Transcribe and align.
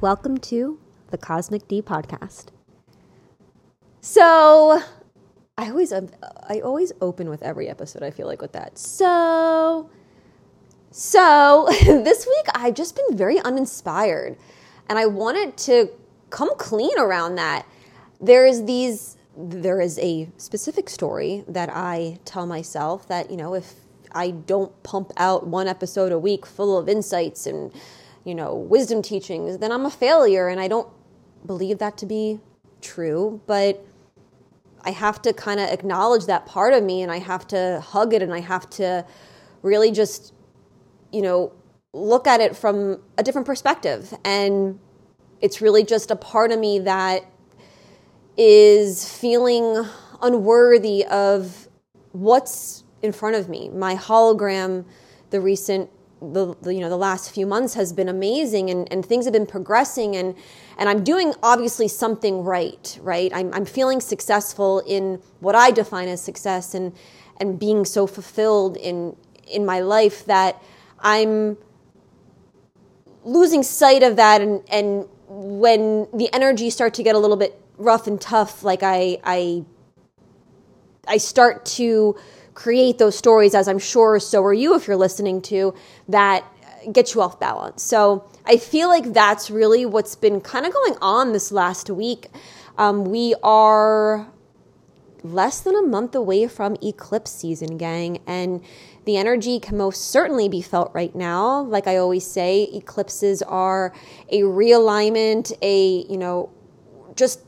Welcome 0.00 0.38
to 0.38 0.78
the 1.10 1.18
Cosmic 1.18 1.68
Dee 1.68 1.82
podcast. 1.82 2.46
So, 4.00 4.80
I 5.58 5.68
always 5.68 5.92
um, 5.92 6.08
I 6.48 6.60
always 6.60 6.90
open 7.02 7.28
with 7.28 7.42
every 7.42 7.68
episode. 7.68 8.02
I 8.02 8.10
feel 8.10 8.26
like 8.26 8.40
with 8.40 8.52
that. 8.52 8.78
So, 8.78 9.90
so 10.90 11.68
this 11.84 12.26
week 12.26 12.46
I've 12.54 12.72
just 12.72 12.96
been 12.96 13.14
very 13.14 13.40
uninspired, 13.40 14.38
and 14.88 14.98
I 14.98 15.04
wanted 15.04 15.58
to 15.58 15.90
come 16.30 16.56
clean 16.56 16.98
around 16.98 17.34
that. 17.34 17.66
There 18.22 18.46
is 18.46 18.64
these 18.64 19.18
there 19.36 19.82
is 19.82 19.98
a 19.98 20.30
specific 20.38 20.88
story 20.88 21.44
that 21.46 21.68
I 21.70 22.20
tell 22.24 22.46
myself 22.46 23.06
that 23.08 23.30
you 23.30 23.36
know 23.36 23.52
if 23.52 23.74
I 24.12 24.30
don't 24.30 24.82
pump 24.82 25.12
out 25.18 25.46
one 25.46 25.68
episode 25.68 26.10
a 26.10 26.18
week 26.18 26.46
full 26.46 26.78
of 26.78 26.88
insights 26.88 27.46
and 27.46 27.70
you 28.30 28.36
know 28.36 28.54
wisdom 28.54 29.02
teachings, 29.02 29.58
then 29.58 29.72
I'm 29.72 29.84
a 29.84 29.90
failure, 29.90 30.46
and 30.46 30.60
I 30.60 30.68
don't 30.68 30.86
believe 31.44 31.78
that 31.78 31.98
to 31.98 32.06
be 32.06 32.38
true, 32.80 33.40
but 33.48 33.84
I 34.82 34.92
have 34.92 35.20
to 35.22 35.32
kind 35.32 35.58
of 35.58 35.68
acknowledge 35.68 36.26
that 36.26 36.46
part 36.46 36.72
of 36.72 36.84
me 36.84 37.02
and 37.02 37.10
I 37.10 37.18
have 37.18 37.44
to 37.48 37.82
hug 37.84 38.14
it 38.14 38.22
and 38.22 38.32
I 38.32 38.38
have 38.38 38.70
to 38.70 39.04
really 39.62 39.90
just, 39.90 40.32
you 41.12 41.22
know, 41.22 41.52
look 41.92 42.28
at 42.28 42.40
it 42.40 42.56
from 42.56 43.02
a 43.18 43.22
different 43.24 43.46
perspective. 43.46 44.14
And 44.24 44.78
it's 45.40 45.60
really 45.60 45.84
just 45.84 46.12
a 46.12 46.16
part 46.16 46.52
of 46.52 46.60
me 46.60 46.78
that 46.78 47.26
is 48.38 49.12
feeling 49.12 49.84
unworthy 50.22 51.04
of 51.06 51.68
what's 52.12 52.84
in 53.02 53.12
front 53.12 53.34
of 53.34 53.48
me. 53.48 53.68
My 53.68 53.96
hologram, 53.96 54.84
the 55.30 55.40
recent 55.40 55.90
the, 56.20 56.54
the, 56.60 56.74
you 56.74 56.80
know 56.80 56.88
the 56.88 56.96
last 56.96 57.34
few 57.34 57.46
months 57.46 57.74
has 57.74 57.92
been 57.92 58.08
amazing 58.08 58.70
and, 58.70 58.90
and 58.92 59.04
things 59.04 59.24
have 59.24 59.32
been 59.32 59.46
progressing 59.46 60.16
and 60.16 60.34
and 60.78 60.88
I'm 60.88 61.02
doing 61.02 61.34
obviously 61.42 61.88
something 61.88 62.44
right 62.44 62.98
right? 63.02 63.30
I'm, 63.34 63.52
I'm 63.54 63.64
feeling 63.64 64.00
successful 64.00 64.80
in 64.80 65.22
what 65.40 65.54
I 65.54 65.70
define 65.70 66.08
as 66.08 66.22
success 66.22 66.74
and 66.74 66.92
and 67.38 67.58
being 67.58 67.84
so 67.84 68.06
fulfilled 68.06 68.76
in 68.76 69.16
in 69.46 69.64
my 69.64 69.80
life 69.80 70.26
that 70.26 70.62
I'm 71.00 71.56
losing 73.24 73.62
sight 73.62 74.02
of 74.02 74.16
that 74.16 74.42
and 74.42 74.62
and 74.70 75.08
when 75.28 76.06
the 76.12 76.28
energy 76.34 76.68
start 76.70 76.92
to 76.94 77.02
get 77.02 77.14
a 77.14 77.18
little 77.18 77.36
bit 77.36 77.58
rough 77.78 78.06
and 78.06 78.20
tough 78.20 78.62
like 78.62 78.82
I 78.82 79.18
I 79.24 79.64
I 81.08 81.16
start 81.16 81.64
to 81.66 82.16
create 82.60 82.98
those 82.98 83.16
stories, 83.16 83.54
as 83.54 83.66
I'm 83.68 83.78
sure 83.78 84.20
so 84.20 84.44
are 84.44 84.52
you 84.52 84.74
if 84.74 84.86
you're 84.86 84.94
listening 84.94 85.40
to, 85.42 85.74
that 86.10 86.44
get 86.92 87.14
you 87.14 87.22
off 87.22 87.40
balance. 87.40 87.82
So 87.82 88.28
I 88.44 88.58
feel 88.58 88.88
like 88.88 89.14
that's 89.14 89.50
really 89.50 89.86
what's 89.86 90.14
been 90.14 90.42
kind 90.42 90.66
of 90.66 90.72
going 90.74 90.96
on 91.00 91.32
this 91.32 91.50
last 91.50 91.88
week. 91.88 92.26
Um, 92.76 93.06
we 93.06 93.34
are 93.42 94.28
less 95.22 95.60
than 95.60 95.74
a 95.74 95.80
month 95.80 96.14
away 96.14 96.48
from 96.48 96.76
eclipse 96.82 97.30
season, 97.30 97.78
gang, 97.78 98.20
and 98.26 98.62
the 99.06 99.16
energy 99.16 99.58
can 99.58 99.78
most 99.78 100.10
certainly 100.10 100.50
be 100.50 100.60
felt 100.60 100.90
right 100.92 101.14
now. 101.14 101.62
Like 101.62 101.86
I 101.86 101.96
always 101.96 102.26
say, 102.26 102.68
eclipses 102.74 103.40
are 103.40 103.94
a 104.28 104.40
realignment, 104.40 105.50
a, 105.62 106.04
you 106.10 106.18
know, 106.18 106.50
just 107.16 107.40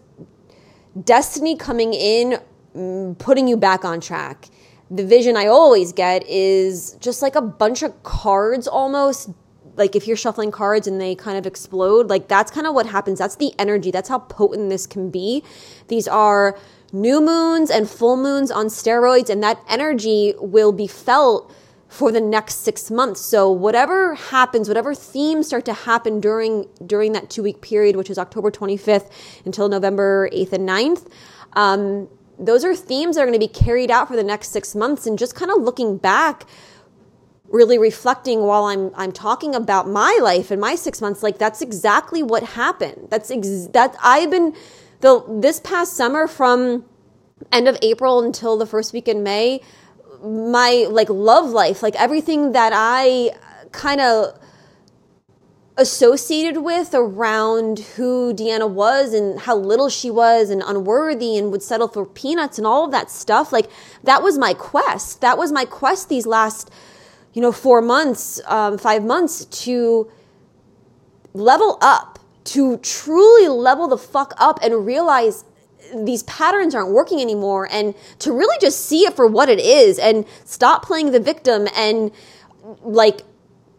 destiny 1.05 1.55
coming 1.55 1.93
in, 1.93 2.39
mm, 2.75 3.19
putting 3.19 3.47
you 3.47 3.59
back 3.59 3.84
on 3.84 4.01
track 4.01 4.49
the 4.92 5.06
vision 5.06 5.38
I 5.38 5.47
always 5.47 5.92
get 5.92 6.22
is 6.28 6.98
just 7.00 7.22
like 7.22 7.34
a 7.34 7.41
bunch 7.41 7.82
of 7.82 8.03
cards 8.03 8.69
almost. 8.69 9.30
Like 9.76 9.97
if 9.97 10.06
you're 10.06 10.19
shuffling 10.19 10.50
cards 10.50 10.86
and 10.86 11.00
they 11.00 11.14
kind 11.14 11.38
of 11.38 11.47
explode, 11.47 12.10
like 12.10 12.28
that's 12.28 12.50
kind 12.50 12.66
of 12.66 12.75
what 12.75 12.84
happens. 12.84 13.19
That's 13.19 13.36
the 13.36 13.53
energy. 13.58 13.91
That's 13.91 14.10
how 14.10 14.19
potent 14.19 14.69
this 14.69 14.86
can 14.86 15.10
be. 15.10 15.42
These 15.88 16.06
are 16.06 16.58
new 16.92 17.22
moons 17.22 17.70
and 17.70 17.88
full 17.88 18.19
moons 18.19 18.50
on 18.50 18.66
steroids, 18.66 19.30
and 19.30 19.42
that 19.42 19.58
energy 19.66 20.34
will 20.38 20.72
be 20.72 20.86
felt 20.86 21.50
for 21.88 22.12
the 22.12 22.20
next 22.20 22.56
six 22.56 22.91
months. 22.91 23.22
So 23.22 23.50
whatever 23.50 24.14
happens, 24.14 24.69
whatever 24.69 24.94
themes 24.94 25.47
start 25.47 25.64
to 25.66 25.72
happen 25.72 26.20
during 26.20 26.69
during 26.84 27.12
that 27.12 27.30
two 27.30 27.42
week 27.42 27.62
period, 27.62 27.97
which 27.97 28.10
is 28.10 28.19
October 28.19 28.50
25th 28.50 29.10
until 29.47 29.70
November 29.70 30.28
8th 30.34 30.53
and 30.53 30.69
9th, 30.69 31.10
um, 31.54 32.09
those 32.42 32.64
are 32.64 32.75
themes 32.75 33.16
that 33.16 33.22
are 33.22 33.26
going 33.26 33.38
to 33.38 33.47
be 33.47 33.53
carried 33.53 33.91
out 33.91 34.08
for 34.08 34.16
the 34.16 34.25
next 34.25 34.48
six 34.48 34.75
months 34.75 35.06
and 35.06 35.19
just 35.19 35.34
kind 35.34 35.50
of 35.50 35.62
looking 35.62 35.97
back 35.97 36.47
really 37.48 37.78
reflecting 37.78 38.41
while 38.41 38.64
I'm 38.64 38.91
I'm 38.97 39.12
talking 39.12 39.54
about 39.54 39.86
my 39.86 40.19
life 40.22 40.50
and 40.50 40.60
my 40.60 40.75
6 40.75 41.00
months 41.00 41.22
like 41.22 41.38
that's 41.38 41.60
exactly 41.60 42.22
what 42.22 42.42
happened. 42.42 43.08
That's 43.10 43.30
ex- 43.30 43.69
that 43.72 43.94
I've 44.03 44.30
been 44.30 44.56
the 45.00 45.22
this 45.28 45.60
past 45.60 45.94
summer 45.94 46.26
from 46.26 46.86
end 47.53 47.69
of 47.69 47.76
April 47.82 48.20
until 48.25 48.56
the 48.56 48.66
first 48.66 48.92
week 48.92 49.06
in 49.06 49.22
May 49.22 49.60
my 50.24 50.86
like 50.88 51.10
love 51.10 51.50
life 51.50 51.82
like 51.82 51.97
everything 51.97 52.53
that 52.53 52.72
I 52.74 53.32
kind 53.72 54.00
of 54.00 54.38
associated 55.77 56.59
with 56.60 56.94
around 56.94 57.78
who 57.97 58.34
Deanna 58.34 58.69
was 58.69 59.15
and 59.15 59.41
how 59.41 59.56
little 59.56 59.88
she 59.88 60.10
was 60.10 60.50
and 60.50 60.62
unworthy 60.65 61.38
and 61.38 61.50
would 61.50 61.62
settle 61.62 61.88
for 61.88 62.05
peanuts 62.05 62.59
and 62.59 62.66
all 62.66 62.84
of 62.84 62.91
that 62.91 63.10
stuff. 63.10 63.53
Like 63.53 63.71
that 64.05 64.22
was 64.22 64.37
my 64.37 64.53
quest. 64.53 65.21
That 65.22 65.38
was 65.38 65.50
my 65.50 65.65
quest 65.65 66.09
these 66.09 66.27
last, 66.27 66.71
you 67.33 67.41
know, 67.41 67.53
four 67.53 67.81
months, 67.81 68.41
um, 68.47 68.77
five 68.77 69.03
months 69.03 69.47
to 69.47 70.10
level 71.33 71.78
up, 71.81 72.19
to 72.44 72.77
truly 72.78 73.49
level 73.49 73.89
the 73.89 73.97
fuck 73.97 74.34
up 74.37 74.59
and 74.62 74.84
realize 74.84 75.44
these 75.94 76.22
patterns 76.25 76.75
aren't 76.75 76.91
working 76.91 77.21
anymore 77.21 77.69
and 77.71 77.94
to 78.19 78.33
really 78.33 78.56
just 78.60 78.87
see 78.87 79.00
it 79.00 79.15
for 79.15 79.27
what 79.27 79.49
it 79.49 79.59
is 79.59 79.99
and 79.99 80.27
stop 80.44 80.84
playing 80.84 81.12
the 81.12 81.21
victim 81.21 81.66
and 81.77 82.10
like 82.83 83.22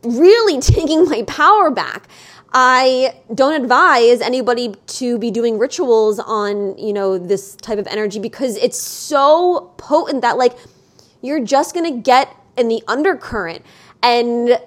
really 0.03 0.59
taking 0.61 1.05
my 1.05 1.23
power 1.23 1.69
back. 1.69 2.07
I 2.55 3.15
don't 3.33 3.59
advise 3.59 4.21
anybody 4.21 4.75
to 4.85 5.17
be 5.17 5.31
doing 5.31 5.57
rituals 5.57 6.19
on, 6.19 6.77
you 6.77 6.93
know, 6.93 7.17
this 7.17 7.55
type 7.55 7.79
of 7.79 7.87
energy 7.87 8.19
because 8.19 8.57
it's 8.57 8.77
so 8.77 9.73
potent 9.77 10.21
that 10.21 10.37
like 10.37 10.55
you're 11.21 11.43
just 11.43 11.73
going 11.73 11.91
to 11.91 11.99
get 11.99 12.35
in 12.55 12.67
the 12.67 12.83
undercurrent. 12.87 13.65
And 14.03 14.59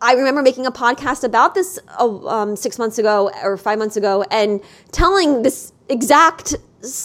I 0.00 0.14
remember 0.14 0.42
making 0.42 0.66
a 0.66 0.72
podcast 0.72 1.22
about 1.22 1.54
this 1.54 1.78
uh, 2.00 2.26
um, 2.26 2.56
six 2.56 2.78
months 2.78 2.98
ago 2.98 3.30
or 3.42 3.56
five 3.56 3.78
months 3.78 3.96
ago 3.96 4.24
and 4.30 4.60
telling 4.90 5.42
this 5.42 5.72
exact 5.88 6.54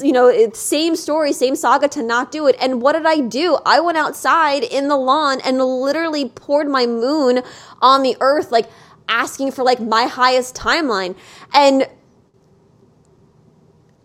you 0.04 0.12
know, 0.12 0.52
same 0.54 0.96
story, 0.96 1.34
same 1.34 1.56
saga 1.56 1.88
to 1.88 2.04
not 2.04 2.32
do 2.32 2.48
it. 2.48 2.56
And 2.62 2.82
what 2.82 2.94
did 2.94 3.06
I 3.06 3.22
do? 3.22 3.58
I 3.66 3.80
went 3.80 3.98
outside 3.98 4.64
in 4.64 4.88
the 4.88 4.98
lawn 4.98 5.42
and 5.44 5.58
literally 5.58 6.30
poured 6.30 6.68
my 6.68 6.86
moon 6.86 7.42
on 7.82 8.04
the 8.04 8.16
earth, 8.22 8.52
like 8.52 8.70
asking 9.10 9.52
for 9.52 9.64
like 9.64 9.80
my 9.80 10.04
highest 10.06 10.56
timeline. 10.56 11.16
And 11.54 11.88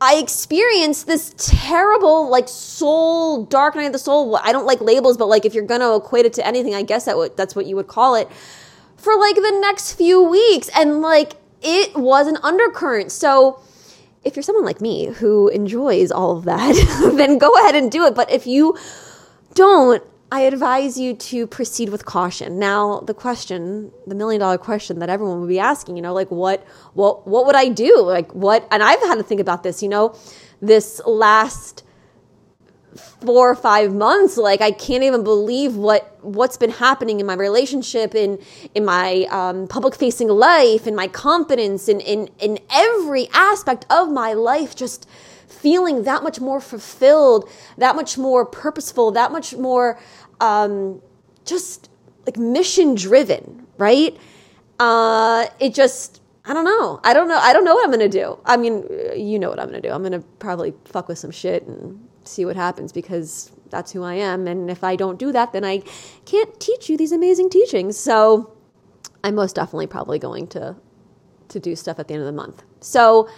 I 0.00 0.14
experienced 0.14 1.06
this 1.06 1.34
terrible, 1.36 2.28
like 2.30 2.48
soul, 2.48 3.44
dark 3.44 3.74
night 3.74 3.86
of 3.86 3.92
the 3.92 3.98
soul. 3.98 4.36
I 4.36 4.52
don't 4.52 4.66
like 4.66 4.80
labels, 4.80 5.18
but 5.18 5.26
like 5.26 5.44
if 5.44 5.54
you're 5.54 5.66
to 5.66 5.94
equate 5.96 6.24
it 6.24 6.32
to 6.34 6.46
anything, 6.46 6.74
I 6.74 6.82
guess 6.82 7.04
that 7.04 7.12
w- 7.12 7.32
that's 7.36 7.54
what 7.54 7.66
you 7.66 7.76
would 7.76 7.88
call 7.88 8.14
it 8.14 8.28
for 8.96 9.18
like 9.18 9.34
the 9.34 9.58
next 9.60 9.92
few 9.94 10.22
weeks. 10.22 10.70
And 10.74 11.02
like 11.02 11.34
it 11.60 11.94
was 11.96 12.26
an 12.26 12.38
undercurrent. 12.42 13.12
So, 13.12 13.60
if 14.28 14.36
you're 14.36 14.44
someone 14.44 14.64
like 14.64 14.80
me 14.80 15.06
who 15.06 15.48
enjoys 15.48 16.12
all 16.12 16.36
of 16.36 16.44
that, 16.44 16.74
then 17.16 17.38
go 17.38 17.52
ahead 17.54 17.74
and 17.74 17.90
do 17.90 18.04
it. 18.04 18.14
But 18.14 18.30
if 18.30 18.46
you 18.46 18.76
don't, 19.54 20.02
I 20.30 20.40
advise 20.42 20.98
you 20.98 21.14
to 21.14 21.46
proceed 21.46 21.88
with 21.88 22.04
caution. 22.04 22.58
Now, 22.58 23.00
the 23.00 23.14
question, 23.14 23.90
the 24.06 24.14
million 24.14 24.40
dollar 24.40 24.58
question 24.58 24.98
that 24.98 25.08
everyone 25.08 25.40
would 25.40 25.48
be 25.48 25.58
asking, 25.58 25.96
you 25.96 26.02
know, 26.02 26.12
like 26.12 26.30
what 26.30 26.64
what 26.92 27.26
what 27.26 27.46
would 27.46 27.56
I 27.56 27.70
do? 27.70 28.02
Like 28.02 28.30
what 28.34 28.68
and 28.70 28.82
I've 28.82 29.00
had 29.00 29.14
to 29.16 29.22
think 29.22 29.40
about 29.40 29.62
this, 29.62 29.82
you 29.82 29.88
know, 29.88 30.14
this 30.60 31.00
last 31.06 31.82
four 33.20 33.50
or 33.50 33.54
five 33.54 33.92
months 33.92 34.36
like 34.36 34.60
i 34.60 34.70
can't 34.70 35.02
even 35.02 35.24
believe 35.24 35.74
what 35.74 36.16
what's 36.22 36.56
been 36.56 36.70
happening 36.70 37.18
in 37.18 37.26
my 37.26 37.34
relationship 37.34 38.14
in 38.14 38.38
in 38.74 38.84
my 38.84 39.26
um, 39.30 39.66
public 39.66 39.94
facing 39.94 40.28
life 40.28 40.86
in 40.86 40.94
my 40.94 41.08
confidence 41.08 41.88
in 41.88 42.00
in 42.00 42.28
in 42.38 42.58
every 42.70 43.28
aspect 43.32 43.84
of 43.90 44.10
my 44.10 44.32
life 44.32 44.76
just 44.76 45.08
feeling 45.48 46.04
that 46.04 46.22
much 46.22 46.40
more 46.40 46.60
fulfilled 46.60 47.48
that 47.76 47.96
much 47.96 48.16
more 48.16 48.44
purposeful 48.46 49.10
that 49.10 49.32
much 49.32 49.54
more 49.54 49.98
um, 50.40 51.02
just 51.44 51.90
like 52.24 52.36
mission 52.36 52.94
driven 52.94 53.66
right 53.78 54.16
uh 54.78 55.46
it 55.58 55.74
just 55.74 56.20
I 56.48 56.54
don't 56.54 56.64
know. 56.64 56.98
I 57.04 57.12
don't 57.12 57.28
know. 57.28 57.36
I 57.36 57.52
don't 57.52 57.66
know 57.66 57.74
what 57.74 57.84
I'm 57.84 57.98
to 57.98 58.08
do. 58.08 58.38
I 58.46 58.56
mean, 58.56 58.88
you 59.14 59.38
know 59.38 59.50
what 59.50 59.60
I'm 59.60 59.70
to 59.70 59.82
do. 59.82 59.90
I'm 59.90 60.02
to 60.10 60.20
probably 60.38 60.72
fuck 60.86 61.06
with 61.06 61.18
some 61.18 61.30
shit 61.30 61.66
and 61.66 62.07
see 62.28 62.44
what 62.44 62.56
happens 62.56 62.92
because 62.92 63.50
that's 63.70 63.92
who 63.92 64.02
I 64.02 64.14
am. 64.14 64.46
And 64.46 64.70
if 64.70 64.84
I 64.84 64.96
don't 64.96 65.18
do 65.18 65.32
that, 65.32 65.52
then 65.52 65.64
I 65.64 65.82
can't 66.24 66.58
teach 66.60 66.88
you 66.88 66.96
these 66.96 67.12
amazing 67.12 67.50
teachings. 67.50 67.96
So 67.96 68.54
I'm 69.24 69.34
most 69.34 69.56
definitely 69.56 69.86
probably 69.86 70.18
going 70.18 70.46
to 70.48 70.76
to 71.48 71.58
do 71.58 71.74
stuff 71.74 71.98
at 71.98 72.08
the 72.08 72.14
end 72.14 72.20
of 72.20 72.26
the 72.26 72.32
month. 72.32 72.62
So 72.80 73.28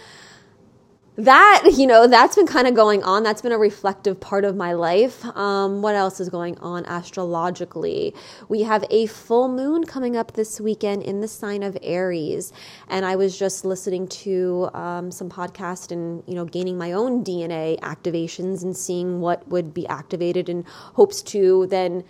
that 1.16 1.72
you 1.76 1.86
know 1.86 2.06
that's 2.06 2.36
been 2.36 2.46
kind 2.46 2.66
of 2.66 2.74
going 2.74 3.02
on. 3.02 3.22
That's 3.22 3.42
been 3.42 3.52
a 3.52 3.58
reflective 3.58 4.20
part 4.20 4.44
of 4.44 4.56
my 4.56 4.72
life. 4.72 5.24
Um, 5.36 5.82
what 5.82 5.94
else 5.94 6.20
is 6.20 6.28
going 6.28 6.56
on 6.58 6.84
astrologically? 6.86 8.14
We 8.48 8.62
have 8.62 8.84
a 8.90 9.06
full 9.06 9.48
moon 9.48 9.84
coming 9.84 10.16
up 10.16 10.32
this 10.32 10.60
weekend 10.60 11.02
in 11.02 11.20
the 11.20 11.28
sign 11.28 11.62
of 11.62 11.76
aries. 11.82 12.52
And 12.88 13.04
i 13.04 13.16
was 13.16 13.38
just 13.38 13.64
listening 13.64 14.08
to 14.08 14.70
um, 14.74 15.10
some 15.10 15.28
podcast 15.28 15.90
and 15.92 16.22
you 16.26 16.34
know 16.34 16.44
gaining 16.44 16.78
my 16.78 16.92
own 16.92 17.24
dna 17.24 17.78
activations 17.80 18.62
and 18.62 18.76
seeing 18.76 19.20
what 19.20 19.46
would 19.48 19.74
be 19.74 19.86
activated 19.88 20.48
in 20.48 20.64
hopes 20.94 21.22
to 21.22 21.66
then 21.66 22.04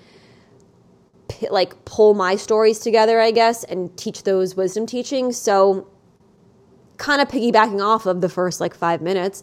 like 1.50 1.84
pull 1.84 2.14
my 2.14 2.36
stories 2.36 2.78
together 2.78 3.20
i 3.20 3.30
guess 3.30 3.64
and 3.64 3.96
teach 3.96 4.24
those 4.24 4.56
wisdom 4.56 4.86
teachings. 4.86 5.36
So 5.36 5.86
kind 7.00 7.20
of 7.20 7.28
piggybacking 7.28 7.84
off 7.84 8.06
of 8.06 8.20
the 8.20 8.28
first 8.28 8.60
like 8.60 8.74
five 8.74 9.00
minutes, 9.00 9.42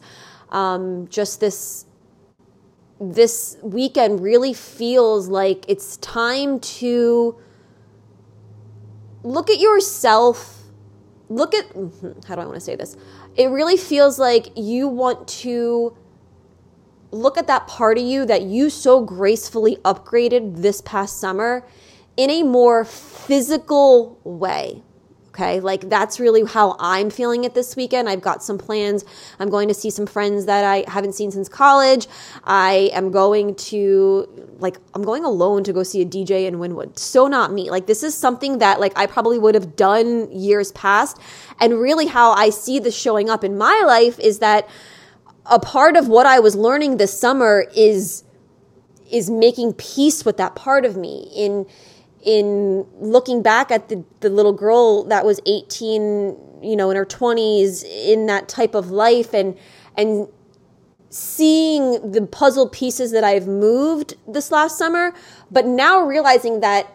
um, 0.51 1.07
just 1.09 1.42
this 1.42 1.86
this 3.00 3.57
weekend 3.62 4.21
really 4.21 4.54
feels 4.54 5.27
like 5.27 5.65
it's 5.68 5.98
time 5.98 6.59
to 6.59 7.38
look 9.24 9.50
at 9.50 9.59
yourself. 9.59 10.63
Look 11.30 11.54
at 11.54 11.65
how 12.27 12.36
do 12.36 12.42
I 12.42 12.45
want 12.45 12.56
to 12.56 12.62
say 12.62 12.75
this? 12.75 12.95
It 13.36 13.48
really 13.50 13.77
feels 13.77 14.18
like 14.18 14.48
you 14.56 14.88
want 14.88 15.27
to 15.44 15.95
look 17.12 17.38
at 17.38 17.48
that 17.48 17.68
part 17.68 17.98
of 17.98 18.03
you 18.03 18.25
that 18.25 18.44
you 18.44 18.69
so 18.69 19.01
gracefully 19.01 19.77
upgraded 19.77 20.62
this 20.62 20.81
past 20.81 21.19
summer 21.19 21.65
in 22.15 22.30
a 22.30 22.44
more 22.44 22.83
physical 22.83 24.19
way. 24.24 24.81
Okay. 25.38 25.60
Like 25.60 25.88
that's 25.88 26.19
really 26.19 26.44
how 26.45 26.75
I'm 26.80 27.12
feeling 27.12 27.44
it 27.44 27.54
this 27.54 27.75
weekend. 27.75 28.10
I've 28.10 28.22
got 28.22 28.42
some 28.42 28.57
plans. 28.57 29.06
I'm 29.39 29.51
going 29.51 29.68
to 29.68 29.74
see 29.74 29.92
some 29.92 30.07
friends 30.07 30.45
that 30.45 30.66
I 30.66 30.84
haven't 30.89 31.13
seen 31.13 31.30
since 31.30 31.48
college. 31.48 32.07
I 32.44 32.89
am 32.92 33.12
going 33.12 33.54
to, 33.56 34.28
like, 34.57 34.78
I'm 34.95 35.04
going 35.04 35.24
alone 35.24 35.63
to 35.66 35.74
go 35.74 35.84
see 35.84 36.01
a 36.01 36.06
DJ 36.06 36.48
in 36.48 36.56
Wynwood. 36.56 36.98
So 36.98 37.28
not 37.28 37.54
me. 37.54 37.69
Like, 37.69 37.86
this 37.86 38.01
is 38.01 38.18
something 38.18 38.57
that, 38.57 38.80
like, 38.80 38.94
I 38.98 39.06
probably 39.06 39.38
would 39.38 39.54
have 39.54 39.75
done 39.75 40.31
years 40.31 40.72
past. 40.72 41.19
And 41.60 41.80
really, 41.80 42.07
how 42.07 42.31
I 42.31 42.50
see 42.50 42.80
this 42.80 42.98
showing 42.98 43.30
up 43.30 43.44
in 43.44 43.60
my 43.60 43.84
life 43.86 44.19
is 44.19 44.39
that 44.39 44.68
a 45.45 45.60
part 45.60 45.95
of 45.95 46.07
what 46.07 46.25
I 46.25 46.39
was 46.39 46.56
learning 46.56 46.98
this 46.98 47.18
summer 47.18 47.68
is 47.75 48.24
is 49.12 49.30
making 49.30 49.74
peace 49.74 50.25
with 50.25 50.36
that 50.36 50.56
part 50.56 50.84
of 50.84 50.98
me 50.98 51.31
in 51.34 51.66
in 52.23 52.85
looking 52.99 53.41
back 53.41 53.71
at 53.71 53.89
the, 53.89 54.03
the 54.21 54.29
little 54.29 54.53
girl 54.53 55.03
that 55.05 55.25
was 55.25 55.39
18 55.45 56.35
you 56.61 56.75
know 56.75 56.89
in 56.89 56.97
her 56.97 57.05
20s 57.05 57.83
in 57.83 58.25
that 58.25 58.49
type 58.49 58.73
of 58.75 58.89
life 58.89 59.33
and 59.33 59.57
and 59.95 60.27
seeing 61.09 62.11
the 62.11 62.25
puzzle 62.25 62.67
pieces 62.67 63.11
that 63.11 63.23
I've 63.23 63.47
moved 63.47 64.15
this 64.27 64.51
last 64.51 64.77
summer 64.77 65.13
but 65.51 65.65
now 65.65 66.01
realizing 66.01 66.59
that 66.61 66.91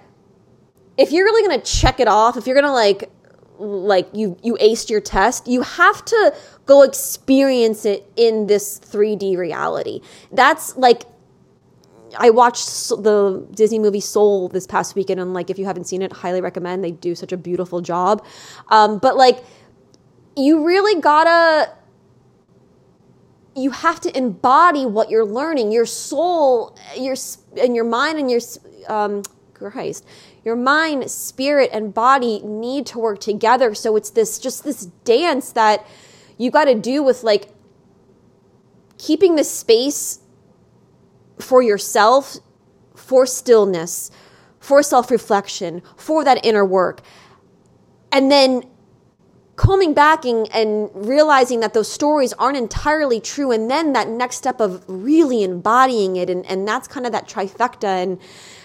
if 0.98 1.10
you're 1.12 1.24
really 1.24 1.46
going 1.46 1.60
to 1.60 1.72
check 1.72 2.00
it 2.00 2.08
off 2.08 2.36
if 2.36 2.46
you're 2.46 2.54
going 2.54 2.66
to 2.66 2.72
like 2.72 3.10
like 3.58 4.08
you 4.12 4.36
you 4.42 4.54
aced 4.54 4.90
your 4.90 5.00
test 5.00 5.46
you 5.46 5.62
have 5.62 6.04
to 6.04 6.34
go 6.66 6.82
experience 6.82 7.84
it 7.84 8.10
in 8.16 8.46
this 8.46 8.78
3D 8.78 9.36
reality. 9.36 10.00
That's 10.30 10.76
like 10.76 11.02
I 12.18 12.30
watched 12.30 12.88
the 12.88 13.46
Disney 13.52 13.78
movie 13.78 14.00
Soul 14.00 14.48
this 14.48 14.66
past 14.66 14.94
weekend, 14.94 15.20
and 15.20 15.34
like, 15.34 15.50
if 15.50 15.58
you 15.58 15.64
haven't 15.64 15.84
seen 15.84 16.02
it, 16.02 16.12
highly 16.12 16.40
recommend. 16.40 16.82
They 16.82 16.90
do 16.90 17.14
such 17.14 17.32
a 17.32 17.36
beautiful 17.36 17.80
job. 17.80 18.24
Um, 18.68 18.98
but 18.98 19.16
like, 19.16 19.44
you 20.36 20.64
really 20.64 21.00
gotta, 21.00 21.72
you 23.54 23.70
have 23.70 24.00
to 24.00 24.16
embody 24.16 24.86
what 24.86 25.10
you're 25.10 25.24
learning. 25.24 25.72
Your 25.72 25.86
soul, 25.86 26.76
your 26.96 27.16
and 27.60 27.76
your 27.76 27.84
mind 27.84 28.18
and 28.18 28.30
your 28.30 28.40
um, 28.88 29.22
Christ, 29.52 30.04
your 30.44 30.56
mind, 30.56 31.10
spirit, 31.10 31.70
and 31.72 31.94
body 31.94 32.40
need 32.40 32.86
to 32.86 32.98
work 32.98 33.20
together. 33.20 33.74
So 33.74 33.96
it's 33.96 34.10
this 34.10 34.38
just 34.38 34.64
this 34.64 34.86
dance 35.04 35.52
that 35.52 35.86
you 36.38 36.50
got 36.50 36.64
to 36.64 36.74
do 36.74 37.02
with 37.02 37.22
like 37.22 37.50
keeping 38.98 39.36
the 39.36 39.44
space 39.44 40.18
for 41.38 41.62
yourself, 41.62 42.36
for 42.94 43.26
stillness, 43.26 44.10
for 44.58 44.82
self 44.82 45.10
reflection, 45.10 45.82
for 45.96 46.24
that 46.24 46.44
inner 46.44 46.64
work. 46.64 47.00
And 48.10 48.30
then 48.30 48.64
coming 49.56 49.94
back 49.94 50.24
and, 50.24 50.52
and, 50.52 50.90
realizing 50.94 51.60
that 51.60 51.74
those 51.74 51.90
stories 51.90 52.32
aren't 52.34 52.56
entirely 52.56 53.20
true. 53.20 53.52
And 53.52 53.70
then 53.70 53.92
that 53.92 54.08
next 54.08 54.36
step 54.36 54.60
of 54.60 54.84
really 54.86 55.42
embodying 55.42 56.16
it. 56.16 56.30
And, 56.30 56.44
and 56.46 56.66
that's 56.66 56.88
kind 56.88 57.06
of 57.06 57.12
that 57.12 57.28
trifecta. 57.28 58.02
And 58.02 58.18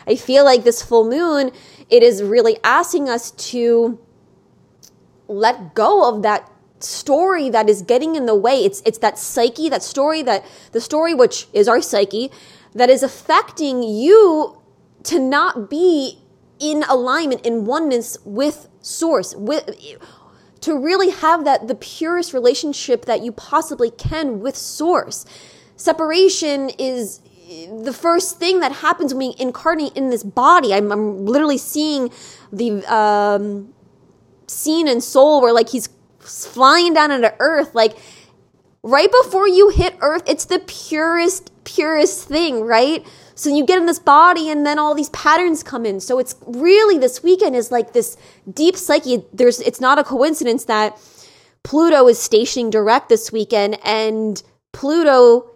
I 0.08 0.16
feel 0.16 0.44
like 0.44 0.64
this 0.64 0.82
full 0.82 1.08
moon, 1.08 1.52
it 1.90 2.04
is 2.04 2.24
really 2.24 2.58
asking 2.64 3.10
us 3.10 3.32
to 3.52 4.00
let 5.28 5.76
go 5.76 6.10
of 6.10 6.24
that 6.24 6.50
story 6.80 7.50
that 7.50 7.70
is 7.70 7.82
getting 7.82 8.16
in 8.16 8.26
the 8.26 8.36
way. 8.36 8.64
It's, 8.64 8.82
it's 8.86 9.00
that 9.00 9.18
psyche, 9.18 9.70
that 9.70 9.84
story 9.84 10.22
that 10.24 10.46
the 10.72 10.82
story, 10.82 11.14
which 11.14 11.48
is 11.54 11.68
our 11.68 11.82
psyche, 11.82 12.32
that 12.78 12.90
is 12.90 13.04
affecting 13.04 13.84
you 13.84 14.62
to 15.04 15.20
not 15.20 15.70
be 15.70 16.20
in 16.60 16.84
alignment 16.88 17.46
in 17.46 17.66
oneness 17.66 18.18
with 18.24 18.70
source 18.82 19.36
with 19.36 19.70
to 20.62 20.78
really 20.78 21.10
have 21.10 21.44
that 21.46 21.68
the 21.68 21.76
purest 21.76 22.34
relationship 22.34 23.06
that 23.06 23.22
you 23.22 23.32
possibly 23.32 23.92
can 23.92 24.40
with 24.40 24.56
source. 24.56 25.26
Separation 25.76 26.70
is 26.80 27.22
the 27.84 27.94
first 27.94 28.38
thing 28.38 28.60
that 28.60 28.72
happens 28.72 29.14
when 29.14 29.30
we 29.30 29.36
incarnate 29.40 29.96
in 29.96 30.10
this 30.10 30.24
body. 30.24 30.74
I'm, 30.74 30.92
I'm 30.92 31.26
literally 31.26 31.58
seeing 31.58 32.12
the 32.52 32.84
um, 32.94 33.74
scene 34.48 34.88
in 34.88 35.02
soul 35.02 35.42
where 35.42 35.54
like 35.54 35.70
he's 35.70 35.90
flying 36.20 36.94
down 36.94 37.12
into 37.12 37.34
earth 37.40 37.74
like 37.74 37.98
right 38.90 39.12
before 39.24 39.48
you 39.48 39.70
hit 39.70 39.96
earth 40.02 40.24
it's 40.26 40.46
the 40.46 40.60
purest 40.60 41.52
purest 41.68 42.28
thing, 42.28 42.62
right? 42.62 43.06
So 43.36 43.50
you 43.50 43.66
get 43.66 43.78
in 43.78 43.86
this 43.86 44.00
body 44.00 44.50
and 44.50 44.66
then 44.66 44.80
all 44.80 44.96
these 44.96 45.10
patterns 45.10 45.62
come 45.62 45.86
in. 45.86 46.00
So 46.00 46.18
it's 46.18 46.36
really 46.48 46.98
this 46.98 47.22
weekend 47.22 47.56
is 47.56 47.72
like 47.72 47.94
this 47.94 48.18
deep 48.52 48.76
psyche. 48.78 49.26
There's 49.34 49.60
it's 49.60 49.82
not 49.82 50.00
a 50.00 50.04
coincidence 50.04 50.66
that 50.66 50.98
Pluto 51.64 52.08
is 52.08 52.18
stationing 52.18 52.70
direct 52.70 53.10
this 53.10 53.32
weekend 53.32 53.78
and 53.84 54.42
Pluto 54.72 55.52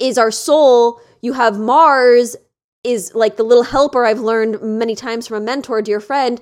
is 0.00 0.18
our 0.18 0.32
soul. 0.32 1.00
You 1.22 1.32
have 1.34 1.58
Mars 1.58 2.36
is 2.82 3.14
like 3.14 3.36
the 3.36 3.44
little 3.44 3.62
helper 3.62 4.04
I've 4.04 4.20
learned 4.20 4.60
many 4.60 4.96
times 4.96 5.28
from 5.28 5.36
a 5.36 5.46
mentor, 5.46 5.80
dear 5.80 6.00
friend. 6.00 6.40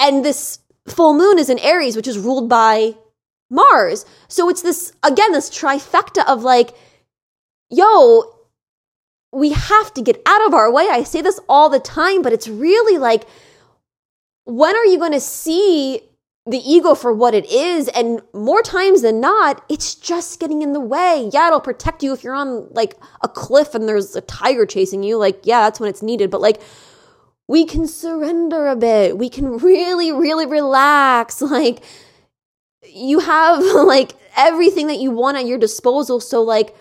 And 0.00 0.24
this 0.24 0.58
full 0.88 1.14
moon 1.14 1.38
is 1.38 1.48
in 1.48 1.60
Aries, 1.60 1.94
which 1.94 2.08
is 2.08 2.18
ruled 2.18 2.48
by 2.48 2.96
Mars. 3.50 4.04
So 4.28 4.48
it's 4.48 4.62
this, 4.62 4.92
again, 5.02 5.32
this 5.32 5.50
trifecta 5.50 6.26
of 6.26 6.42
like, 6.42 6.70
yo, 7.70 8.38
we 9.32 9.52
have 9.52 9.92
to 9.94 10.02
get 10.02 10.22
out 10.26 10.46
of 10.46 10.54
our 10.54 10.72
way. 10.72 10.88
I 10.90 11.02
say 11.02 11.20
this 11.20 11.40
all 11.48 11.68
the 11.68 11.80
time, 11.80 12.22
but 12.22 12.32
it's 12.32 12.48
really 12.48 12.98
like, 12.98 13.24
when 14.44 14.74
are 14.74 14.84
you 14.86 14.98
going 14.98 15.12
to 15.12 15.20
see 15.20 16.00
the 16.46 16.58
ego 16.58 16.94
for 16.94 17.12
what 17.12 17.34
it 17.34 17.44
is? 17.50 17.88
And 17.88 18.22
more 18.32 18.62
times 18.62 19.02
than 19.02 19.20
not, 19.20 19.62
it's 19.68 19.94
just 19.94 20.40
getting 20.40 20.62
in 20.62 20.72
the 20.72 20.80
way. 20.80 21.28
Yeah, 21.32 21.48
it'll 21.48 21.60
protect 21.60 22.02
you 22.02 22.14
if 22.14 22.24
you're 22.24 22.34
on 22.34 22.68
like 22.72 22.96
a 23.22 23.28
cliff 23.28 23.74
and 23.74 23.86
there's 23.86 24.16
a 24.16 24.22
tiger 24.22 24.64
chasing 24.64 25.02
you. 25.02 25.18
Like, 25.18 25.40
yeah, 25.44 25.60
that's 25.60 25.78
when 25.78 25.90
it's 25.90 26.02
needed. 26.02 26.30
But 26.30 26.40
like, 26.40 26.62
we 27.46 27.66
can 27.66 27.86
surrender 27.86 28.68
a 28.68 28.76
bit. 28.76 29.18
We 29.18 29.28
can 29.28 29.58
really, 29.58 30.12
really 30.12 30.46
relax. 30.46 31.42
Like, 31.42 31.82
you 32.88 33.20
have 33.20 33.62
like 33.74 34.12
everything 34.36 34.86
that 34.88 34.98
you 34.98 35.10
want 35.10 35.36
at 35.36 35.46
your 35.46 35.58
disposal. 35.58 36.20
So, 36.20 36.42
like, 36.42 36.74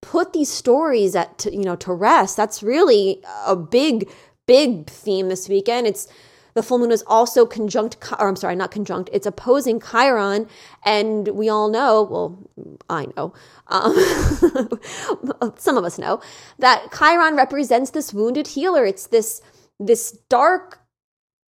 put 0.00 0.32
these 0.32 0.50
stories 0.50 1.16
at 1.16 1.46
you 1.50 1.64
know 1.64 1.76
to 1.76 1.92
rest. 1.92 2.36
That's 2.36 2.62
really 2.62 3.22
a 3.46 3.56
big 3.56 4.10
big 4.46 4.88
theme 4.88 5.28
this 5.28 5.48
weekend. 5.48 5.86
It's 5.86 6.08
the 6.54 6.62
full 6.62 6.78
moon 6.78 6.92
is 6.92 7.02
also 7.08 7.46
conjunct 7.46 7.96
or 8.20 8.28
i'm 8.28 8.36
sorry 8.36 8.54
not 8.54 8.70
conjunct 8.70 9.10
it's 9.12 9.26
opposing 9.26 9.80
chiron. 9.80 10.46
And 10.84 11.28
we 11.28 11.48
all 11.48 11.68
know 11.68 12.02
well 12.02 12.78
i 12.88 13.06
know 13.16 13.32
um, 13.68 13.94
some 15.56 15.76
of 15.76 15.84
us 15.84 15.98
know 15.98 16.20
that 16.58 16.92
chiron 16.96 17.36
represents 17.36 17.90
this 17.90 18.12
wounded 18.12 18.48
healer. 18.48 18.84
It's 18.84 19.08
this 19.08 19.40
this 19.80 20.12
dark 20.28 20.83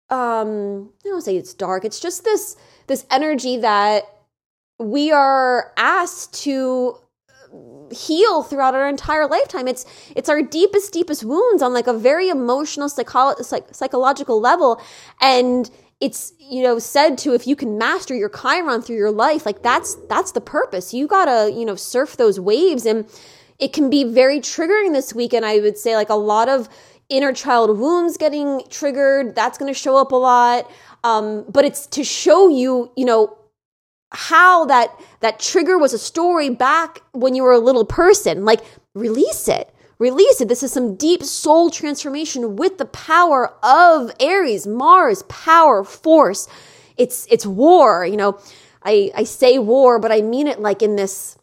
um 0.09 0.89
i 1.05 1.09
don't 1.09 1.21
say 1.21 1.35
it's 1.35 1.53
dark 1.53 1.85
it's 1.85 1.99
just 1.99 2.23
this 2.23 2.55
this 2.87 3.05
energy 3.09 3.57
that 3.57 4.03
we 4.79 5.11
are 5.11 5.71
asked 5.77 6.33
to 6.43 6.97
heal 7.91 8.43
throughout 8.43 8.73
our 8.75 8.87
entire 8.89 9.27
lifetime. 9.27 9.67
It's 9.67 9.85
it's 10.15 10.29
our 10.29 10.41
deepest, 10.41 10.91
deepest 10.93 11.23
wounds 11.23 11.61
on 11.61 11.73
like 11.73 11.87
a 11.87 11.93
very 11.93 12.29
emotional, 12.29 12.89
psycholo- 12.89 13.43
psych- 13.43 13.73
psychological 13.73 14.39
level, 14.39 14.81
and 15.21 15.69
it's 16.01 16.33
you 16.39 16.63
know 16.63 16.79
said 16.79 17.17
to 17.19 17.33
if 17.33 17.47
you 17.47 17.55
can 17.55 17.77
master 17.77 18.15
your 18.15 18.29
chiron 18.29 18.81
through 18.81 18.97
your 18.97 19.11
life 19.11 19.45
like 19.45 19.61
that's 19.61 19.95
that's 20.09 20.31
the 20.31 20.41
purpose. 20.41 20.93
You 20.93 21.07
gotta 21.07 21.51
you 21.51 21.65
know 21.65 21.75
surf 21.75 22.17
those 22.17 22.39
waves. 22.39 22.85
And 22.85 23.07
it 23.59 23.71
can 23.71 23.89
be 23.89 24.03
very 24.03 24.39
triggering 24.39 24.93
this 24.93 25.13
week. 25.13 25.33
And 25.33 25.45
i 25.45 25.59
would 25.59 25.77
say 25.77 25.95
like 25.95 26.09
a 26.09 26.15
lot 26.15 26.49
of 26.49 26.67
inner 27.15 27.33
child 27.33 27.77
wounds 27.77 28.17
getting 28.17 28.61
triggered 28.69 29.35
that's 29.35 29.57
going 29.57 29.71
to 29.71 29.77
show 29.77 29.97
up 29.97 30.11
a 30.11 30.15
lot 30.15 30.69
um, 31.03 31.45
but 31.49 31.65
it's 31.65 31.85
to 31.87 32.03
show 32.03 32.47
you 32.49 32.91
you 32.95 33.05
know 33.05 33.37
how 34.11 34.65
that 34.65 34.89
that 35.21 35.39
trigger 35.39 35.77
was 35.77 35.93
a 35.93 35.97
story 35.97 36.49
back 36.49 37.01
when 37.13 37.35
you 37.35 37.43
were 37.43 37.51
a 37.51 37.59
little 37.59 37.85
person 37.85 38.45
like 38.45 38.61
release 38.93 39.47
it 39.47 39.73
release 40.03 40.41
it. 40.41 40.49
This 40.49 40.63
is 40.63 40.73
some 40.73 40.95
deep 40.95 41.23
soul 41.23 41.69
transformation 41.69 42.57
with 42.57 42.77
the 42.77 42.85
power 42.85 43.53
of 43.63 44.11
Aries, 44.19 44.67
Mars, 44.67 45.23
power, 45.23 45.83
force. 45.83 46.47
It's 46.97 47.25
it's 47.31 47.45
war, 47.45 48.05
you 48.05 48.17
know. 48.17 48.39
I 48.83 49.11
I 49.15 49.23
say 49.23 49.59
war, 49.59 49.99
but 49.99 50.11
I 50.11 50.21
mean 50.21 50.47
it 50.47 50.59
like 50.59 50.81
in 50.81 50.97
this 50.97 51.37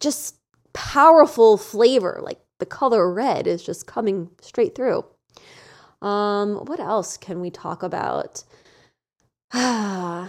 just 0.00 0.36
powerful 0.72 1.58
flavor, 1.58 2.20
like 2.22 2.40
the 2.58 2.66
color 2.66 3.12
red 3.12 3.46
is 3.46 3.62
just 3.62 3.86
coming 3.86 4.30
straight 4.40 4.74
through. 4.74 5.04
Um, 6.02 6.56
what 6.66 6.80
else 6.80 7.16
can 7.16 7.40
we 7.40 7.50
talk 7.50 7.82
about? 7.82 8.44
I 9.52 10.28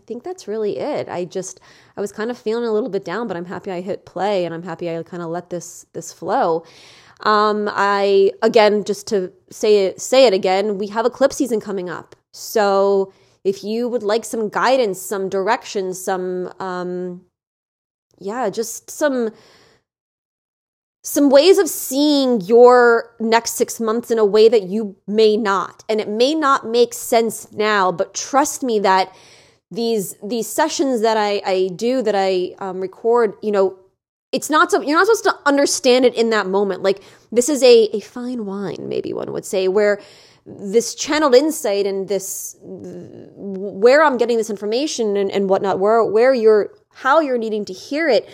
think 0.00 0.24
that's 0.24 0.48
really 0.48 0.78
it. 0.78 1.08
I 1.08 1.24
just 1.24 1.60
I 1.96 2.00
was 2.00 2.12
kind 2.12 2.30
of 2.30 2.38
feeling 2.38 2.64
a 2.64 2.72
little 2.72 2.88
bit 2.88 3.04
down, 3.04 3.28
but 3.28 3.36
I'm 3.36 3.44
happy 3.44 3.70
I 3.70 3.80
hit 3.80 4.04
play 4.04 4.44
and 4.44 4.52
I'm 4.52 4.62
happy 4.62 4.90
I 4.90 5.02
kind 5.02 5.22
of 5.22 5.28
let 5.30 5.50
this 5.50 5.86
this 5.92 6.12
flow. 6.12 6.64
Um, 7.20 7.70
I 7.72 8.32
again 8.42 8.84
just 8.84 9.06
to 9.08 9.32
say 9.50 9.86
it 9.86 10.00
say 10.00 10.26
it 10.26 10.34
again, 10.34 10.78
we 10.78 10.88
have 10.88 11.06
eclipse 11.06 11.36
season 11.36 11.60
coming 11.60 11.88
up. 11.88 12.16
So 12.32 13.12
if 13.44 13.62
you 13.62 13.88
would 13.88 14.02
like 14.02 14.24
some 14.24 14.48
guidance, 14.48 15.00
some 15.00 15.28
direction, 15.28 15.94
some 15.94 16.52
um 16.58 17.22
yeah, 18.18 18.50
just 18.50 18.90
some 18.90 19.30
some 21.06 21.28
ways 21.28 21.58
of 21.58 21.68
seeing 21.68 22.40
your 22.40 23.14
next 23.20 23.52
six 23.52 23.78
months 23.78 24.10
in 24.10 24.18
a 24.18 24.24
way 24.24 24.48
that 24.48 24.62
you 24.62 24.96
may 25.06 25.36
not. 25.36 25.84
And 25.86 26.00
it 26.00 26.08
may 26.08 26.34
not 26.34 26.66
make 26.66 26.94
sense 26.94 27.52
now, 27.52 27.92
but 27.92 28.14
trust 28.14 28.62
me 28.62 28.78
that 28.80 29.14
these 29.70 30.16
these 30.24 30.46
sessions 30.46 31.02
that 31.02 31.18
I, 31.18 31.42
I 31.44 31.68
do 31.76 32.00
that 32.02 32.14
I 32.14 32.54
um, 32.58 32.80
record, 32.80 33.34
you 33.42 33.52
know, 33.52 33.78
it's 34.32 34.48
not 34.48 34.70
so 34.70 34.80
you're 34.80 34.96
not 34.96 35.06
supposed 35.06 35.24
to 35.24 35.36
understand 35.44 36.06
it 36.06 36.14
in 36.14 36.30
that 36.30 36.46
moment. 36.46 36.82
Like 36.82 37.02
this 37.30 37.50
is 37.50 37.62
a 37.62 37.90
a 37.92 38.00
fine 38.00 38.46
wine, 38.46 38.88
maybe 38.88 39.12
one 39.12 39.30
would 39.32 39.44
say, 39.44 39.68
where 39.68 40.00
this 40.46 40.94
channeled 40.94 41.34
insight 41.34 41.86
and 41.86 42.08
this 42.08 42.56
where 42.62 44.02
I'm 44.02 44.16
getting 44.16 44.38
this 44.38 44.50
information 44.50 45.16
and, 45.18 45.30
and 45.30 45.50
whatnot, 45.50 45.80
where 45.80 46.02
where 46.04 46.32
you're 46.32 46.70
how 46.94 47.20
you're 47.20 47.38
needing 47.38 47.64
to 47.66 47.72
hear 47.72 48.08
it, 48.08 48.28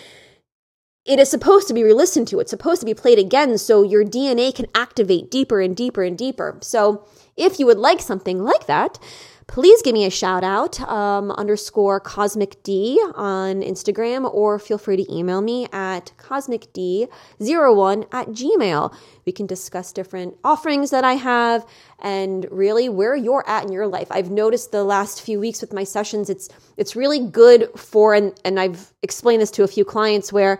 it 1.05 1.19
is 1.19 1.29
supposed 1.29 1.67
to 1.67 1.73
be 1.73 1.83
re-listened 1.83 2.27
to. 2.27 2.39
It's 2.39 2.51
supposed 2.51 2.79
to 2.81 2.85
be 2.85 2.93
played 2.93 3.17
again 3.17 3.57
so 3.57 3.81
your 3.83 4.03
DNA 4.03 4.53
can 4.53 4.67
activate 4.75 5.31
deeper 5.31 5.59
and 5.59 5.75
deeper 5.75 6.03
and 6.03 6.17
deeper. 6.17 6.57
So 6.61 7.05
if 7.35 7.59
you 7.59 7.65
would 7.65 7.79
like 7.79 8.01
something 8.01 8.43
like 8.43 8.67
that, 8.67 8.99
please 9.47 9.81
give 9.81 9.93
me 9.93 10.05
a 10.05 10.09
shout 10.09 10.43
out 10.43 10.79
um, 10.81 11.29
underscore 11.31 11.99
cosmic 11.99 12.63
dee 12.63 12.97
on 13.15 13.61
instagram 13.61 14.31
or 14.33 14.57
feel 14.57 14.77
free 14.77 14.95
to 14.95 15.13
email 15.13 15.41
me 15.41 15.67
at 15.73 16.13
cosmicdee01 16.17 18.07
at 18.13 18.27
gmail 18.29 18.95
we 19.25 19.31
can 19.33 19.45
discuss 19.45 19.91
different 19.91 20.35
offerings 20.45 20.89
that 20.89 21.03
i 21.03 21.15
have 21.15 21.65
and 21.99 22.45
really 22.49 22.87
where 22.87 23.15
you're 23.15 23.43
at 23.45 23.65
in 23.65 23.73
your 23.73 23.87
life 23.87 24.07
i've 24.11 24.31
noticed 24.31 24.71
the 24.71 24.85
last 24.85 25.21
few 25.21 25.37
weeks 25.37 25.59
with 25.59 25.73
my 25.73 25.83
sessions 25.83 26.29
it's 26.29 26.47
it's 26.77 26.95
really 26.95 27.19
good 27.19 27.67
for 27.75 28.13
and, 28.13 28.39
and 28.45 28.57
i've 28.57 28.93
explained 29.01 29.41
this 29.41 29.51
to 29.51 29.63
a 29.63 29.67
few 29.67 29.83
clients 29.83 30.31
where 30.31 30.59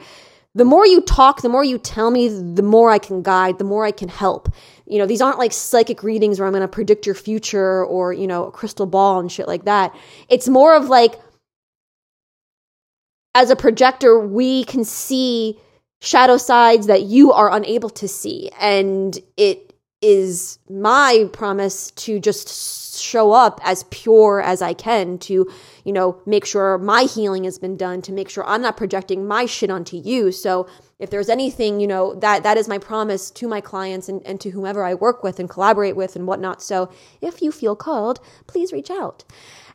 the 0.54 0.66
more 0.66 0.86
you 0.86 1.02
talk, 1.02 1.42
the 1.42 1.50
more 1.50 1.64
you 1.64 1.78
tell 1.78 2.12
me, 2.12 2.28
the 2.28 2.64
more 2.64 2.92
I 2.92 3.00
can 3.00 3.22
guide, 3.22 3.58
the 3.58 3.64
more 3.64 3.86
I 3.86 3.92
can 3.92 4.10
help. 4.10 4.50
You 4.86 4.98
know, 4.98 5.06
these 5.06 5.22
aren't 5.22 5.40
like 5.40 5.54
psychic 5.54 6.04
readings 6.04 6.40
where 6.40 6.48
I'm 6.48 6.54
going 6.54 6.62
to 6.62 6.68
predict 6.68 7.06
your 7.06 7.16
future 7.16 7.86
or, 7.86 8.12
you 8.12 8.28
know, 8.28 8.48
a 8.48 8.52
crystal 8.52 8.86
ball 8.86 9.20
and 9.20 9.32
shit 9.32 9.48
like 9.48 9.64
that. 9.64 9.96
It's 10.28 10.50
more 10.50 10.76
of 10.76 10.90
like, 10.90 11.20
as 13.34 13.50
a 13.50 13.56
projector, 13.56 14.20
we 14.20 14.66
can 14.66 14.84
see 14.84 15.58
shadow 16.02 16.36
sides 16.36 16.88
that 16.88 17.04
you 17.04 17.32
are 17.32 17.54
unable 17.54 17.90
to 17.92 18.08
see. 18.08 18.50
And 18.60 19.18
it 19.38 19.74
is 20.02 20.60
my 20.70 21.30
promise 21.32 21.92
to 21.92 22.20
just 22.20 23.00
show 23.00 23.32
up 23.32 23.62
as 23.64 23.86
pure 23.86 24.42
as 24.42 24.62
I 24.62 24.74
can 24.74 25.18
to, 25.20 25.50
you 25.84 25.94
know, 25.94 26.22
make 26.26 26.46
sure 26.46 26.78
my 26.78 27.04
healing 27.04 27.44
has 27.46 27.58
been 27.58 27.78
done, 27.78 28.02
to 28.04 28.12
make 28.12 28.30
sure 28.30 28.46
I'm 28.48 28.62
not 28.62 28.78
projecting 28.78 29.28
my 29.28 29.46
shit 29.46 29.70
onto 29.70 29.98
you. 29.98 30.32
So 30.32 30.68
if 31.00 31.10
there's 31.10 31.30
anything, 31.30 31.80
you 31.80 31.88
know, 31.88 32.16
that 32.16 32.44
that 32.44 32.58
is 32.58 32.68
my 32.68 32.78
promise 32.78 33.32
to 33.32 33.48
my 33.48 33.62
clients 33.62 34.08
and, 34.10 34.22
and 34.26 34.40
to 34.42 34.52
whomever 34.52 34.84
I 34.84 34.94
work 34.94 35.24
with 35.24 35.40
and 35.40 35.50
collaborate 35.50 35.96
with 35.96 36.16
and 36.16 36.28
whatnot. 36.28 36.62
So 36.62 36.92
if 37.22 37.42
you 37.42 37.52
feel 37.52 37.76
called, 37.76 38.20
please 38.48 38.72
reach 38.72 38.92
out. 38.92 39.24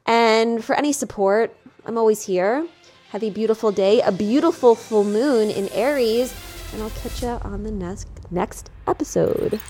And 0.06 0.64
for 0.64 0.76
any 0.76 0.92
support, 0.92 1.56
I'm 1.84 1.98
always 1.98 2.26
here. 2.26 2.66
Have 3.10 3.22
a 3.22 3.30
beautiful 3.30 3.72
day, 3.72 4.00
a 4.00 4.12
beautiful 4.12 4.74
full 4.74 5.04
moon 5.04 5.50
in 5.50 5.68
Aries, 5.70 6.34
and 6.72 6.82
I'll 6.82 6.90
catch 6.90 7.22
you 7.22 7.28
on 7.28 7.62
the 7.62 7.70
next 7.70 8.08
next 8.30 8.70
episode. 8.86 9.60